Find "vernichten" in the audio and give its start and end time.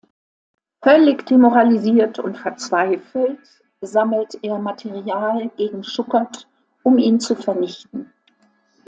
7.35-8.11